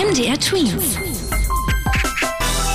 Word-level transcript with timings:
MDR 0.00 0.40
Twins. 0.40 0.96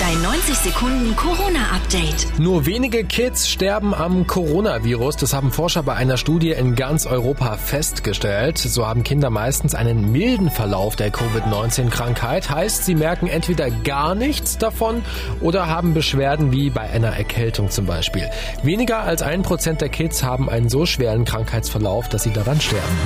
Dein 0.00 0.22
90 0.22 0.54
Sekunden 0.56 1.14
Corona-Update. 1.16 2.38
Nur 2.38 2.64
wenige 2.64 3.04
Kids 3.04 3.46
sterben 3.46 3.92
am 3.92 4.26
Coronavirus. 4.26 5.16
Das 5.16 5.34
haben 5.34 5.52
Forscher 5.52 5.82
bei 5.82 5.94
einer 5.94 6.16
Studie 6.16 6.52
in 6.52 6.76
ganz 6.76 7.04
Europa 7.04 7.58
festgestellt. 7.58 8.56
So 8.56 8.86
haben 8.86 9.02
Kinder 9.02 9.28
meistens 9.28 9.74
einen 9.74 10.10
milden 10.10 10.50
Verlauf 10.50 10.96
der 10.96 11.10
Covid-19-Krankheit. 11.10 12.48
Heißt, 12.48 12.86
sie 12.86 12.94
merken 12.94 13.26
entweder 13.26 13.70
gar 13.70 14.14
nichts 14.14 14.56
davon 14.56 15.02
oder 15.42 15.66
haben 15.66 15.92
Beschwerden 15.92 16.52
wie 16.52 16.70
bei 16.70 16.88
einer 16.88 17.14
Erkältung 17.14 17.68
zum 17.68 17.84
Beispiel. 17.84 18.30
Weniger 18.62 19.00
als 19.00 19.20
ein 19.20 19.42
Prozent 19.42 19.82
der 19.82 19.90
Kids 19.90 20.22
haben 20.22 20.48
einen 20.48 20.70
so 20.70 20.86
schweren 20.86 21.26
Krankheitsverlauf, 21.26 22.08
dass 22.08 22.22
sie 22.22 22.32
daran 22.32 22.62
sterben. 22.62 22.96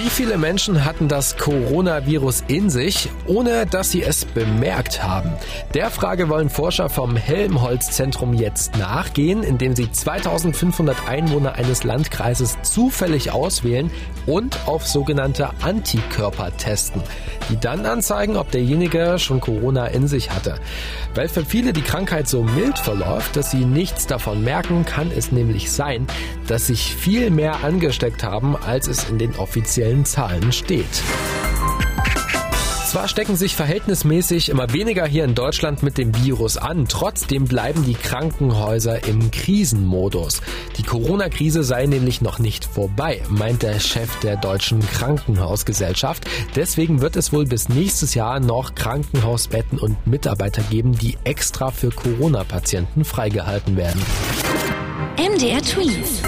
Wie 0.00 0.10
viele 0.10 0.38
Menschen 0.38 0.84
hatten 0.84 1.08
das 1.08 1.36
Coronavirus 1.36 2.44
in 2.46 2.70
sich, 2.70 3.10
ohne 3.26 3.66
dass 3.66 3.90
sie 3.90 4.04
es 4.04 4.24
bemerkt 4.24 5.02
haben? 5.02 5.32
Der 5.74 5.90
Frage 5.90 6.28
wollen 6.28 6.50
Forscher 6.50 6.88
vom 6.88 7.16
Helmholtz-Zentrum 7.16 8.32
jetzt 8.32 8.78
nachgehen, 8.78 9.42
indem 9.42 9.74
sie 9.74 9.90
2500 9.90 11.08
Einwohner 11.08 11.56
eines 11.56 11.82
Landkreises 11.82 12.58
zufällig 12.62 13.32
auswählen 13.32 13.90
und 14.24 14.68
auf 14.68 14.86
sogenannte 14.86 15.50
Antikörper 15.62 16.56
testen, 16.56 17.02
die 17.50 17.58
dann 17.58 17.84
anzeigen, 17.84 18.36
ob 18.36 18.52
derjenige 18.52 19.18
schon 19.18 19.40
Corona 19.40 19.88
in 19.88 20.06
sich 20.06 20.30
hatte. 20.30 20.60
Weil 21.16 21.28
für 21.28 21.44
viele 21.44 21.72
die 21.72 21.82
Krankheit 21.82 22.28
so 22.28 22.44
mild 22.44 22.78
verläuft, 22.78 23.34
dass 23.34 23.50
sie 23.50 23.64
nichts 23.64 24.06
davon 24.06 24.44
merken, 24.44 24.84
kann 24.84 25.10
es 25.10 25.32
nämlich 25.32 25.72
sein, 25.72 26.06
dass 26.46 26.68
sich 26.68 26.94
viel 26.94 27.30
mehr 27.30 27.64
angesteckt 27.64 28.22
haben, 28.22 28.54
als 28.54 28.86
es 28.86 29.10
in 29.10 29.18
den 29.18 29.34
offiziellen 29.34 29.87
offiziellen 29.88 30.04
Zahlen 30.04 30.52
steht. 30.52 31.02
Zwar 32.86 33.06
stecken 33.06 33.36
sich 33.36 33.54
verhältnismäßig 33.54 34.48
immer 34.48 34.72
weniger 34.72 35.06
hier 35.06 35.24
in 35.24 35.34
Deutschland 35.34 35.82
mit 35.82 35.98
dem 35.98 36.14
Virus 36.24 36.56
an, 36.56 36.86
trotzdem 36.88 37.44
bleiben 37.44 37.84
die 37.84 37.94
Krankenhäuser 37.94 39.06
im 39.06 39.30
Krisenmodus. 39.30 40.40
Die 40.78 40.82
Corona-Krise 40.82 41.64
sei 41.64 41.84
nämlich 41.84 42.22
noch 42.22 42.38
nicht 42.38 42.64
vorbei, 42.64 43.20
meint 43.28 43.62
der 43.62 43.78
Chef 43.78 44.18
der 44.20 44.36
Deutschen 44.36 44.80
Krankenhausgesellschaft. 44.80 46.24
Deswegen 46.56 47.02
wird 47.02 47.16
es 47.16 47.30
wohl 47.30 47.44
bis 47.44 47.68
nächstes 47.68 48.14
Jahr 48.14 48.40
noch 48.40 48.74
Krankenhausbetten 48.74 49.78
und 49.78 50.06
Mitarbeiter 50.06 50.62
geben, 50.62 50.92
die 50.92 51.18
extra 51.24 51.70
für 51.70 51.90
Corona-Patienten 51.90 53.04
freigehalten 53.04 53.76
werden. 53.76 54.00
MDR 55.18 55.60
Tweet. 55.60 56.27